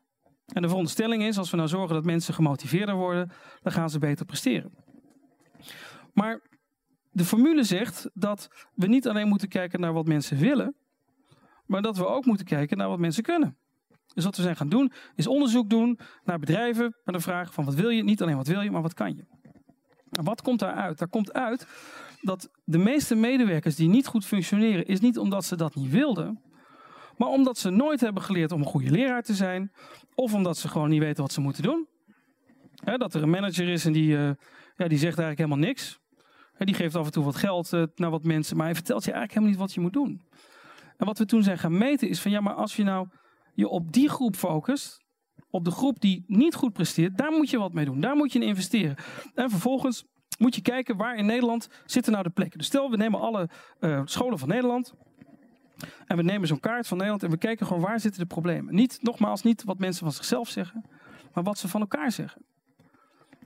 En 0.54 0.62
de 0.62 0.68
veronderstelling 0.68 1.24
is, 1.24 1.38
als 1.38 1.50
we 1.50 1.58
nou 1.58 1.70
zorgen 1.70 1.96
dat 1.96 2.06
mensen 2.06 2.34
gemotiveerder 2.34 2.96
worden, 2.96 3.32
dan 3.62 3.72
gaan 3.72 3.90
ze 3.90 4.00
beter 4.00 4.26
presteren. 4.26 4.72
Maar 6.14 6.42
de 7.12 7.26
formule 7.26 7.64
zegt 7.64 8.10
dat 8.14 8.48
we 8.74 8.88
niet 8.88 9.08
alleen 9.08 9.28
moeten 9.28 9.48
kijken 9.48 9.80
naar 9.80 9.94
wat 9.94 10.08
mensen 10.08 10.38
willen, 10.38 10.76
maar 11.66 11.82
dat 11.82 11.98
we 11.98 12.06
ook 12.06 12.26
moeten 12.26 12.46
kijken 12.46 12.78
naar 12.78 12.90
wat 12.90 13.00
mensen 13.00 13.24
kunnen. 13.24 13.58
Dus 14.14 14.24
wat 14.24 14.36
we 14.36 14.42
zijn 14.42 14.56
gaan 14.56 14.70
doen, 14.70 14.92
is 15.16 15.28
onderzoek 15.28 15.70
doen 15.70 16.00
naar 16.24 16.40
bedrijven 16.40 16.96
met 17.04 17.16
de 17.16 17.22
vraag 17.22 17.54
van 17.54 17.66
wat 17.66 17.74
wil 17.74 17.90
je? 17.90 18.04
Niet 18.04 18.22
alleen 18.22 18.36
wat 18.36 18.48
wil 18.48 18.62
je, 18.62 18.72
maar 18.72 18.82
wat 18.82 18.94
kan 18.94 19.16
je? 19.16 19.26
En 20.12 20.24
wat 20.24 20.42
komt 20.42 20.60
daaruit? 20.60 20.98
Daar 20.98 21.08
komt 21.08 21.34
uit 21.34 21.68
dat 22.22 22.50
de 22.64 22.78
meeste 22.78 23.16
medewerkers 23.16 23.76
die 23.76 23.90
niet 23.90 24.08
goed 24.08 24.26
functioneren, 24.26 24.86
is 24.86 25.00
niet 25.00 25.18
omdat 25.18 25.46
ze 25.46 25.56
dat 25.56 25.76
niet 25.76 25.92
wilden, 25.92 26.42
maar 27.20 27.30
omdat 27.30 27.58
ze 27.58 27.70
nooit 27.70 28.00
hebben 28.00 28.24
geleerd 28.24 28.52
om 28.52 28.60
een 28.60 28.68
goede 28.68 28.92
leraar 28.92 29.24
te 29.24 29.34
zijn, 29.34 29.72
of 30.16 30.34
omdat 30.34 30.58
ze 30.58 30.68
gewoon 30.68 30.90
niet 30.90 31.00
weten 31.00 31.24
wat 31.24 31.32
ze 31.32 31.42
moeten 31.42 31.64
doen. 31.64 31.88
dat 32.98 33.14
er 33.14 33.24
een 33.24 33.30
manager 33.30 33.68
is 33.68 33.86
en 33.86 33.92
die, 33.92 34.12
uh, 34.12 34.32
ja, 34.76 34.88
die 34.88 34.98
zegt 34.98 35.20
eigenlijk 35.20 35.38
helemaal 35.38 35.68
niks. 35.68 36.00
die 36.58 36.76
geeft 36.76 36.96
af 36.96 37.06
en 37.06 37.12
toe 37.12 37.24
wat 37.24 37.36
geld 37.36 37.74
uh, 37.74 37.84
naar 37.96 38.10
wat 38.10 38.24
mensen, 38.24 38.58
maar 38.58 38.66
hij 38.66 38.76
vertelt 38.76 39.04
je 39.04 39.12
eigenlijk 39.12 39.34
helemaal 39.34 39.52
niet 39.52 39.60
wat 39.68 39.74
je 39.74 39.82
moet 39.82 39.94
doen. 39.94 40.22
En 40.98 41.06
wat 41.06 41.18
we 41.18 41.26
toen 41.26 41.44
zijn 41.44 41.58
gaan 41.58 41.78
meten 41.78 42.10
is 42.10 42.22
van 42.22 42.32
ja, 42.32 42.42
maar 42.42 42.54
als 42.54 42.76
je 42.76 42.84
nou 42.84 43.08
je 43.54 43.68
op 43.68 43.92
die 43.92 44.10
groep 44.10 44.36
focust, 44.36 45.04
op 45.50 45.66
de 45.66 45.72
groep 45.72 46.00
die 46.00 46.24
niet 46.28 46.56
goed 46.56 46.74
presteert, 46.74 47.18
daar 47.18 47.32
moet 47.32 47.50
je 47.50 47.60
wat 47.60 47.74
mee 47.74 47.86
doen. 47.86 48.00
Daar 48.00 48.16
moet 48.16 48.34
je 48.34 48.40
in 48.40 48.48
investeren. 48.48 48.96
En 49.36 49.50
vervolgens 49.50 50.06
moet 50.38 50.56
je 50.56 50.62
kijken 50.62 50.98
waar 50.98 51.16
in 51.16 51.26
Nederland 51.26 51.70
zitten 51.86 52.12
nou 52.12 52.24
de 52.24 52.30
plekken. 52.30 52.58
Dus 52.58 52.68
stel, 52.68 52.90
we 52.90 52.98
nemen 52.98 53.20
alle 53.20 53.50
uh, 53.80 54.02
scholen 54.06 54.40
van 54.40 54.48
Nederland. 54.48 54.94
En 56.06 56.18
we 56.18 56.24
nemen 56.24 56.48
zo'n 56.48 56.60
kaart 56.60 56.88
van 56.88 56.98
Nederland 56.98 57.24
en 57.24 57.30
we 57.30 57.38
kijken 57.38 57.66
gewoon 57.68 57.82
waar 57.82 58.00
zitten 58.00 58.22
de 58.22 58.28
problemen. 58.28 58.76
Niet, 58.76 59.00
nogmaals, 59.02 59.44
niet 59.44 59.64
wat 59.64 59.80
mensen 59.80 60.04
van 60.04 60.14
zichzelf 60.14 60.50
zeggen, 60.50 60.86
maar 61.34 61.44
wat 61.44 61.58
ze 61.58 61.68
van 61.68 61.82
elkaar 61.82 62.12
zeggen. 62.12 62.42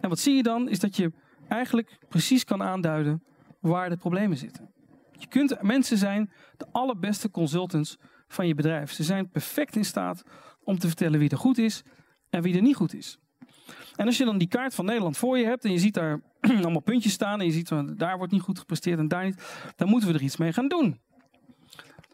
En 0.02 0.10
wat 0.10 0.20
zie 0.20 0.36
je 0.36 0.44
dan, 0.44 0.70
is 0.70 0.80
dat 0.80 0.96
je 0.96 1.12
eigenlijk 1.48 1.98
precies 2.10 2.44
kan 2.44 2.64
aanduiden 2.64 3.24
waar 3.60 3.90
de 3.90 3.98
problemen 3.98 4.38
zitten. 4.38 4.72
Je 5.12 5.28
kunt 5.28 5.62
mensen 5.62 5.98
zijn 5.98 6.32
de 6.58 6.66
allerbeste 6.72 7.30
consultants 7.30 7.98
van 8.28 8.48
je 8.48 8.56
bedrijf. 8.56 8.92
Ze 8.92 9.04
zijn 9.04 9.30
perfect 9.30 9.76
in 9.76 9.86
staat 9.86 10.24
om 10.64 10.78
te 10.78 10.88
vertellen 10.88 11.20
wie 11.20 11.30
er 11.30 11.38
goed 11.38 11.58
is 11.58 11.84
en 12.30 12.42
wie 12.42 12.56
er 12.56 12.62
niet 12.62 12.76
goed 12.76 12.94
is. 12.94 13.18
En 13.96 14.06
als 14.06 14.18
je 14.18 14.26
dan 14.26 14.38
die 14.38 14.48
kaart 14.48 14.76
van 14.76 14.86
Nederland 14.86 15.18
voor 15.18 15.38
je 15.38 15.46
hebt 15.46 15.66
en 15.66 15.72
je 15.72 15.80
ziet 15.80 15.94
daar 15.94 16.22
allemaal 16.62 16.82
puntjes 16.82 17.14
staan 17.14 17.40
en 17.40 17.46
je 17.46 17.52
ziet 17.52 17.72
daar 17.98 18.18
wordt 18.18 18.32
niet 18.32 18.42
goed 18.42 18.60
gepresteerd 18.60 19.00
en 19.00 19.08
daar 19.08 19.26
niet, 19.26 19.72
dan 19.76 19.90
moeten 19.90 20.10
we 20.10 20.16
er 20.16 20.22
iets 20.22 20.38
mee 20.38 20.54
gaan 20.54 20.68
doen. 20.68 21.00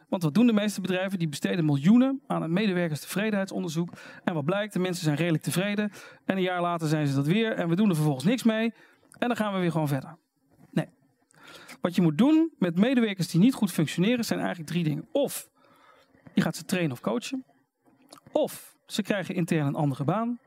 Want 0.10 0.24
wat 0.24 0.34
doen 0.34 0.48
de 0.48 0.54
meeste 0.54 0.82
bedrijven? 0.82 1.20
Die 1.20 1.30
besteden 1.30 1.66
miljoenen 1.66 2.22
aan 2.28 2.42
een 2.42 2.54
medewerkerstevredenheidsonderzoek. 2.54 3.94
En 4.24 4.34
wat 4.34 4.46
blijkt, 4.46 4.74
de 4.74 4.80
mensen 4.80 5.04
zijn 5.04 5.16
redelijk 5.16 5.44
tevreden. 5.44 5.92
En 6.26 6.36
een 6.36 6.44
jaar 6.44 6.62
later 6.62 6.88
zijn 6.88 7.08
ze 7.08 7.16
dat 7.16 7.28
weer 7.28 7.52
en 7.52 7.70
we 7.70 7.76
doen 7.76 7.90
er 7.90 7.96
vervolgens 7.96 8.26
niks 8.26 8.44
mee. 8.44 8.74
En 9.18 9.28
dan 9.28 9.36
gaan 9.36 9.54
we 9.54 9.60
weer 9.60 9.72
gewoon 9.72 9.88
verder. 9.88 10.18
Nee. 10.72 10.88
Wat 11.82 11.96
je 11.96 12.02
moet 12.02 12.18
doen 12.18 12.52
met 12.58 12.80
medewerkers 12.80 13.28
die 13.28 13.40
niet 13.40 13.54
goed 13.54 13.72
functioneren 13.72 14.26
zijn 14.26 14.40
eigenlijk 14.40 14.70
drie 14.70 14.84
dingen. 14.84 15.08
Of 15.12 15.50
je 16.34 16.42
gaat 16.42 16.56
ze 16.56 16.66
trainen 16.66 16.92
of 16.92 17.00
coachen. 17.02 17.46
Of 18.32 18.78
ze 18.86 19.02
krijgen 19.02 19.36
intern 19.36 19.68
een 19.68 19.76
andere 19.76 20.04
baan. 20.04 20.40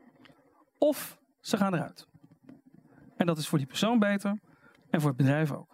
Of 0.77 1.17
ze 1.39 1.57
gaan 1.57 1.73
eruit. 1.73 2.07
En 3.17 3.25
dat 3.25 3.37
is 3.37 3.47
voor 3.47 3.57
die 3.57 3.67
persoon 3.67 3.99
beter 3.99 4.39
en 4.89 5.01
voor 5.01 5.09
het 5.09 5.17
bedrijf 5.17 5.51
ook. 5.51 5.72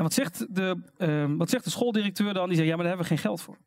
En 0.00 0.06
wat 0.06 0.14
zegt 0.14 0.54
de, 0.54 0.76
uh, 0.98 1.24
wat 1.36 1.50
zegt 1.50 1.64
de 1.64 1.70
schooldirecteur 1.70 2.34
dan? 2.34 2.48
Die 2.48 2.56
zegt, 2.56 2.68
ja, 2.68 2.74
maar 2.74 2.84
daar 2.84 2.96
hebben 2.96 3.10
we 3.10 3.14
geen 3.14 3.30
geld 3.30 3.40
voor. 3.40 3.58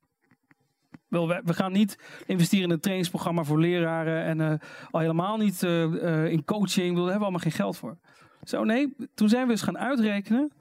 Wel, 1.07 1.27
we 1.27 1.53
gaan 1.53 1.71
niet 1.71 1.97
investeren 2.25 2.65
in 2.65 2.71
een 2.71 2.79
trainingsprogramma 2.79 3.43
voor 3.43 3.59
leraren 3.59 4.23
en 4.23 4.39
uh, 4.39 4.53
al 4.91 4.99
helemaal 4.99 5.37
niet 5.37 5.63
uh, 5.63 6.25
in 6.25 6.45
coaching. 6.45 6.87
Daar 6.87 6.95
hebben 6.95 7.13
we 7.13 7.19
allemaal 7.19 7.39
geen 7.39 7.51
geld 7.51 7.77
voor. 7.77 7.97
Zo 8.43 8.63
nee, 8.63 8.95
toen 9.13 9.29
zijn 9.29 9.45
we 9.45 9.51
eens 9.51 9.61
gaan 9.61 9.77
uitrekenen 9.77 10.51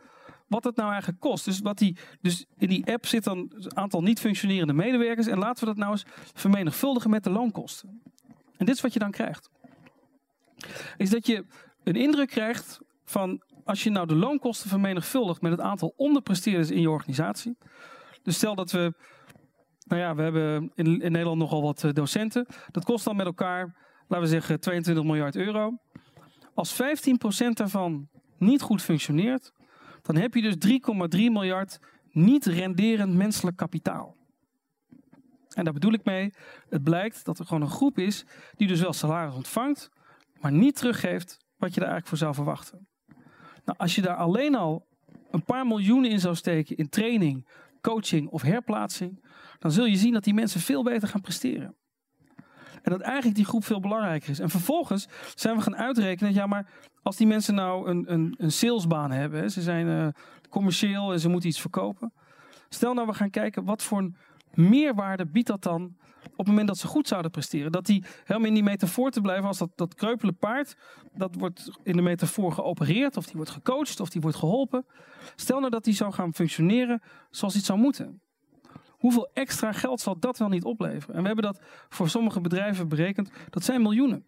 wat 0.47 0.65
het 0.65 0.77
nou 0.77 0.91
eigenlijk 0.91 1.21
kost. 1.21 1.45
Dus, 1.45 1.61
wat 1.61 1.79
die, 1.79 1.97
dus 2.21 2.47
in 2.59 2.69
die 2.69 2.93
app 2.93 3.07
zit 3.07 3.25
dan 3.25 3.53
een 3.55 3.77
aantal 3.77 4.03
niet 4.03 4.21
functionerende 4.21 4.73
medewerkers. 4.73 5.27
En 5.27 5.39
laten 5.39 5.61
we 5.61 5.67
dat 5.67 5.77
nou 5.77 5.91
eens 5.91 6.07
vermenigvuldigen 6.35 7.11
met 7.11 7.25
de 7.25 7.31
loonkosten. 7.31 8.03
En 8.57 8.67
dit 8.67 8.75
is 8.75 8.81
wat 8.81 8.93
je 8.93 8.99
dan 8.99 9.11
krijgt. 9.11 9.51
Is 10.97 11.11
dat 11.11 11.27
je 11.27 11.45
een 11.85 11.97
indruk 11.97 12.29
krijgt 12.29 12.81
van 13.05 13.43
als 13.65 13.83
je 13.83 13.91
nou 13.91 14.07
de 14.07 14.15
loonkosten 14.15 14.69
vermenigvuldigt 14.69 15.41
met 15.41 15.51
het 15.51 15.61
aantal 15.61 15.93
onderpresteerders 15.97 16.71
in 16.71 16.81
je 16.81 16.91
organisatie. 16.91 17.57
Dus 18.23 18.37
stel 18.37 18.55
dat 18.55 18.71
we, 18.71 18.95
nou 19.87 20.01
ja, 20.01 20.15
we 20.15 20.23
hebben 20.23 20.73
in, 20.75 21.01
in 21.01 21.13
Nederland 21.13 21.39
nogal 21.39 21.63
wat 21.63 21.85
eh, 21.85 21.93
docenten. 21.93 22.47
Dat 22.71 22.85
kost 22.85 23.05
dan 23.05 23.17
met 23.17 23.27
elkaar, 23.27 23.77
laten 24.09 24.25
we 24.27 24.33
zeggen, 24.33 24.61
22 24.61 25.05
miljard 25.05 25.37
euro. 25.37 25.77
Als 26.55 26.75
15% 26.75 26.77
daarvan 27.53 28.09
niet 28.39 28.63
goed 28.63 28.83
functioneert, 28.83 29.53
dan 30.03 30.17
heb 30.17 30.35
je 30.35 30.43
dus 30.43 30.79
3,3 31.17 31.19
miljard 31.19 31.79
niet 32.11 32.47
renderend 32.47 33.15
menselijk 33.15 33.57
kapitaal. 33.57 34.17
En 35.55 35.65
daar 35.65 35.73
bedoel 35.73 35.93
ik 35.93 36.05
mee, 36.05 36.33
het 36.69 36.83
blijkt 36.83 37.25
dat 37.25 37.39
er 37.39 37.47
gewoon 37.47 37.63
een 37.63 37.71
groep 37.71 37.99
is 37.99 38.25
die 38.57 38.69
dus 38.69 38.81
wel 38.81 38.93
salaris 38.93 39.35
ontvangt, 39.35 39.91
maar 40.41 40.53
niet 40.53 40.77
teruggeeft 40.77 41.37
wat 41.57 41.75
je 41.75 41.81
er 41.81 41.87
eigenlijk 41.87 42.09
voor 42.09 42.19
zou 42.19 42.35
verwachten. 42.35 42.87
Nou, 43.65 43.79
als 43.79 43.95
je 43.95 44.03
daar 44.03 44.17
alleen 44.17 44.55
al 44.55 44.87
een 45.31 45.45
paar 45.45 45.67
miljoenen 45.67 46.11
in 46.11 46.21
zou 46.21 46.35
steken 46.35 46.77
in 46.77 46.89
training, 46.89 47.47
coaching 47.81 48.29
of 48.29 48.43
herplaatsing, 48.43 49.25
dan 49.59 49.73
zul 49.73 49.85
je 49.85 49.97
zien 49.97 50.13
dat 50.13 50.25
die 50.25 50.35
mensen 50.35 50.61
veel 50.61 50.83
beter 50.83 51.09
gaan 51.09 51.21
presteren. 51.21 51.75
En 52.83 52.91
dat 52.91 53.01
eigenlijk 53.01 53.37
die 53.37 53.45
groep 53.45 53.65
veel 53.65 53.81
belangrijker 53.81 54.31
is. 54.31 54.39
En 54.39 54.51
vervolgens 54.51 55.09
zijn 55.35 55.57
we 55.57 55.63
gaan 55.63 55.77
uitrekenen, 55.77 56.35
ja 56.35 56.47
maar 56.47 56.71
als 57.03 57.17
die 57.17 57.27
mensen 57.27 57.55
nou 57.55 57.89
een, 57.89 58.13
een, 58.13 58.35
een 58.39 58.53
salesbaan 58.53 59.11
hebben, 59.11 59.51
ze 59.51 59.63
zijn 59.63 59.87
uh, 59.87 60.09
commercieel 60.49 61.13
en 61.13 61.21
ze 61.21 61.29
moeten 61.29 61.49
iets 61.49 61.61
verkopen. 61.61 62.13
Stel 62.69 62.95
nou 62.95 63.07
we 63.07 63.15
gaan 63.15 63.31
kijken 63.31 63.65
wat 63.65 63.83
voor 63.83 63.99
een 63.99 64.17
meerwaarde 64.55 65.27
biedt 65.27 65.47
dat 65.47 65.63
dan 65.63 65.97
op 66.33 66.39
het 66.39 66.47
moment 66.47 66.69
dat 66.69 66.79
ze 66.79 66.87
goed 66.87 67.09
zouden 67.09 67.31
presteren. 67.31 67.73
Dat 67.73 67.87
die 67.87 68.05
helemaal 68.25 68.49
in 68.49 68.55
die 68.55 68.63
metafoor 68.63 69.11
te 69.11 69.21
blijven 69.21 69.47
als 69.47 69.59
dat, 69.59 69.71
dat 69.75 69.95
kreupele 69.95 70.33
paard. 70.33 70.77
Dat 71.15 71.35
wordt 71.35 71.71
in 71.83 71.97
de 71.97 72.03
metafoor 72.03 72.53
geopereerd 72.53 73.17
of 73.17 73.25
die 73.25 73.37
wordt 73.37 73.51
gecoacht 73.51 74.01
of 74.01 74.11
die 74.11 74.21
wordt 74.21 74.37
geholpen. 74.37 74.87
Stel 75.37 75.59
nou 75.59 75.71
dat 75.71 75.85
die 75.85 75.95
zou 75.95 76.13
gaan 76.13 76.35
functioneren 76.35 77.03
zoals 77.31 77.55
het 77.55 77.65
zou 77.65 77.79
moeten. 77.79 78.21
Hoeveel 78.89 79.31
extra 79.33 79.73
geld 79.73 80.01
zal 80.01 80.19
dat 80.19 80.39
wel 80.39 80.49
niet 80.49 80.65
opleveren? 80.65 81.15
En 81.15 81.21
we 81.21 81.27
hebben 81.27 81.45
dat 81.45 81.61
voor 81.89 82.09
sommige 82.09 82.41
bedrijven 82.41 82.89
berekend. 82.89 83.31
Dat 83.51 83.65
zijn 83.65 83.83
miljoenen. 83.83 84.27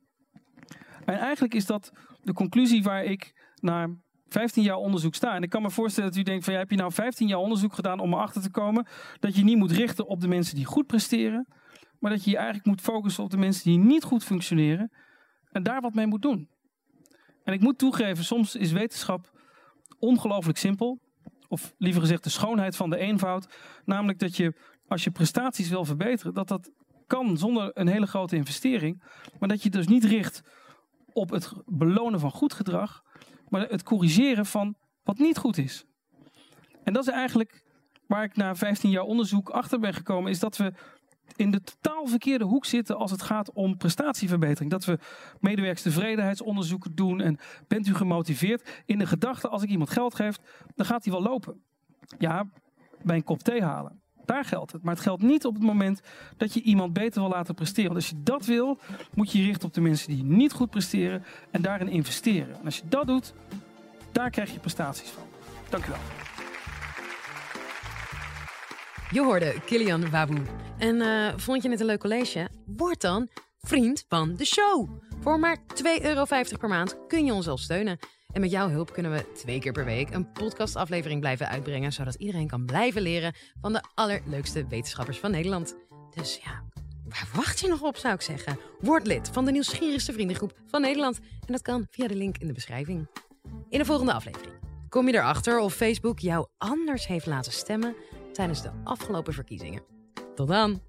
En 1.05 1.19
eigenlijk 1.19 1.55
is 1.55 1.67
dat 1.67 1.93
de 2.23 2.33
conclusie 2.33 2.83
waar 2.83 3.05
ik 3.05 3.33
na 3.61 3.89
15 4.29 4.63
jaar 4.63 4.77
onderzoek 4.77 5.15
sta. 5.15 5.35
En 5.35 5.43
ik 5.43 5.51
kan 5.51 5.63
me 5.63 5.71
voorstellen 5.71 6.11
dat 6.11 6.19
u 6.19 6.23
denkt 6.23 6.45
van 6.45 6.53
ja, 6.53 6.59
heb 6.59 6.71
je 6.71 6.77
nou 6.77 6.93
15 6.93 7.29
jaar 7.29 7.39
onderzoek 7.39 7.73
gedaan 7.75 7.99
om 7.99 8.13
erachter 8.13 8.43
te 8.43 8.51
komen 8.51 8.87
dat 9.21 9.37
je 9.37 9.45
niet 9.45 9.57
moet 9.57 9.73
richten 9.73 10.07
op 10.07 10.21
de 10.21 10.29
mensen 10.29 10.55
die 10.55 10.65
goed 10.65 10.87
presteren, 10.87 11.47
maar 12.05 12.13
dat 12.13 12.25
je 12.25 12.31
je 12.31 12.37
eigenlijk 12.37 12.67
moet 12.67 12.81
focussen 12.81 13.25
op 13.25 13.31
de 13.31 13.37
mensen 13.37 13.65
die 13.65 13.79
niet 13.79 14.05
goed 14.05 14.25
functioneren 14.25 14.93
en 15.51 15.63
daar 15.63 15.81
wat 15.81 15.95
mee 15.95 16.07
moet 16.07 16.23
doen. 16.23 16.49
En 17.45 17.53
ik 17.53 17.61
moet 17.61 17.79
toegeven, 17.79 18.25
soms 18.25 18.57
is 18.57 18.73
wetenschap 18.73 19.31
ongelooflijk 19.99 20.59
simpel. 20.59 21.01
Of 21.49 21.75
liever 21.79 22.01
gezegd 22.01 22.25
de 22.25 22.31
schoonheid 22.31 22.77
van 22.77 22.91
de 22.91 22.97
eenvoud. 22.97 23.49
Namelijk 23.85 24.19
dat 24.19 24.37
je 24.37 24.55
als 24.89 25.05
je 25.05 25.11
prestaties 25.11 25.69
wil 25.69 25.85
verbeteren, 25.85 26.35
dat 26.35 26.49
dat 26.49 26.71
kan 27.07 27.39
zonder 27.39 27.71
een 27.75 27.89
hele 27.89 28.07
grote 28.07 28.37
investering. 28.37 29.03
Maar 29.39 29.49
dat 29.49 29.63
je 29.63 29.71
dus 29.71 29.87
niet 29.87 30.05
richt 30.05 30.43
op 31.13 31.31
het 31.31 31.53
belonen 31.67 32.21
van 32.21 32.31
goed 32.31 32.53
gedrag, 32.53 33.03
maar 33.49 33.69
het 33.69 33.83
corrigeren 33.83 34.47
van 34.47 34.77
wat 35.03 35.19
niet 35.19 35.39
goed 35.39 35.59
is. 35.59 35.85
En 36.83 36.93
dat 36.93 37.07
is 37.07 37.13
eigenlijk 37.13 37.65
waar 38.07 38.25
ik 38.25 38.37
na 38.37 38.55
15 38.55 38.91
jaar 38.91 39.05
onderzoek 39.05 39.49
achter 39.49 39.81
ben 39.81 39.95
gekomen, 39.95 40.31
is 40.31 40.39
dat 40.39 40.57
we 40.57 40.73
in 41.37 41.51
de 41.51 41.63
totaal 41.63 42.07
verkeerde 42.07 42.45
hoek 42.45 42.65
zitten 42.65 42.97
als 42.97 43.11
het 43.11 43.23
gaat 43.23 43.53
om 43.53 43.77
prestatieverbetering. 43.77 44.71
Dat 44.71 44.85
we 44.85 44.99
medewerkstevredenheidsonderzoeken 45.41 46.95
doen 46.95 47.21
en 47.21 47.39
bent 47.69 47.87
u 47.87 47.95
gemotiveerd 47.95 48.83
in 48.87 48.99
de 48.99 49.07
gedachte 49.07 49.49
als 49.49 49.63
ik 49.63 49.69
iemand 49.69 49.91
geld 49.91 50.15
geef, 50.15 50.37
dan 50.75 50.87
gaat 50.87 51.05
hij 51.05 51.13
wel 51.13 51.23
lopen. 51.23 51.63
Ja, 52.19 52.49
bij 53.03 53.17
een 53.17 53.25
kop 53.25 53.43
thee 53.43 53.63
halen. 53.63 54.03
Daar 54.25 54.45
geldt 54.45 54.73
het. 54.73 54.83
Maar 54.83 54.95
het 54.95 55.03
geldt 55.03 55.23
niet 55.23 55.45
op 55.45 55.55
het 55.55 55.63
moment 55.63 56.01
dat 56.37 56.55
je 56.55 56.63
iemand 56.63 56.93
beter 56.93 57.21
wil 57.21 57.31
laten 57.31 57.55
presteren. 57.55 57.93
Want 57.93 58.03
als 58.03 58.09
je 58.11 58.23
dat 58.23 58.45
wil, 58.45 58.79
moet 59.15 59.33
je 59.33 59.39
je 59.39 59.45
richten 59.45 59.69
op 59.69 59.75
de 59.75 59.81
mensen 59.81 60.09
die 60.09 60.25
niet 60.25 60.53
goed 60.53 60.71
presteren 60.71 61.25
en 61.51 61.63
daarin 61.63 61.89
investeren. 61.89 62.55
En 62.59 62.65
als 62.65 62.77
je 62.77 62.89
dat 62.89 63.07
doet, 63.07 63.35
daar 64.13 64.31
krijg 64.31 64.53
je 64.53 64.59
prestaties 64.59 65.09
van. 65.09 65.23
Dank 65.69 65.87
u 65.87 65.89
wel. 65.89 66.34
Je 69.15 69.23
hoorde 69.23 69.61
Kilian 69.65 70.11
Waboe. 70.11 70.43
En 70.79 70.97
uh, 70.97 71.33
vond 71.37 71.63
je 71.63 71.71
het 71.71 71.81
een 71.81 71.87
leuk 71.87 72.01
college? 72.01 72.49
Word 72.67 73.01
dan 73.01 73.29
vriend 73.59 74.05
van 74.09 74.35
de 74.37 74.45
show. 74.45 74.89
Voor 75.21 75.39
maar 75.39 75.59
2,50 75.59 76.03
euro 76.03 76.25
per 76.59 76.69
maand 76.69 76.97
kun 77.09 77.25
je 77.25 77.33
ons 77.33 77.49
al 77.49 77.59
steunen. 77.59 77.99
En 78.33 78.41
met 78.41 78.51
jouw 78.51 78.69
hulp 78.69 78.93
kunnen 78.93 79.13
we 79.13 79.33
twee 79.33 79.61
keer 79.61 79.73
per 79.73 79.85
week 79.85 80.11
een 80.11 80.33
podcastaflevering 80.33 81.21
blijven 81.21 81.49
uitbrengen, 81.49 81.93
zodat 81.93 82.15
iedereen 82.15 82.49
kan 82.49 82.65
blijven 82.65 83.03
leren 83.03 83.35
van 83.61 83.73
de 83.73 83.83
allerleukste 83.95 84.67
wetenschappers 84.67 85.19
van 85.19 85.31
Nederland. 85.31 85.77
Dus 86.15 86.41
ja, 86.45 86.63
waar 87.09 87.29
wacht 87.35 87.61
je 87.61 87.69
nog 87.69 87.83
op, 87.83 87.97
zou 87.97 88.15
ik 88.15 88.21
zeggen? 88.21 88.59
Word 88.81 89.07
lid 89.07 89.29
van 89.33 89.45
de 89.45 89.53
nieuwsgierigste 89.53 90.13
vriendengroep 90.13 90.53
van 90.67 90.81
Nederland. 90.81 91.19
En 91.19 91.53
dat 91.53 91.63
kan 91.63 91.87
via 91.91 92.09
de 92.09 92.17
link 92.17 92.39
in 92.39 92.47
de 92.47 92.53
beschrijving. 92.53 93.09
In 93.69 93.79
de 93.79 93.85
volgende 93.85 94.13
aflevering 94.13 94.53
kom 94.89 95.09
je 95.09 95.15
erachter 95.15 95.59
of 95.59 95.75
Facebook 95.75 96.19
jou 96.19 96.47
anders 96.59 97.07
heeft 97.07 97.27
laten 97.27 97.53
stemmen 97.53 97.95
tijdens 98.35 98.63
de 98.63 98.71
afgelopen 98.85 99.33
verkiezingen. 99.33 99.83
Tot 100.35 100.49
dan! 100.49 100.81